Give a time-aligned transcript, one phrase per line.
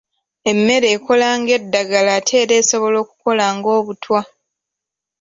[0.51, 4.19] Emmere ekola ng'eddagala ate era esobola okukola ng'obutwa.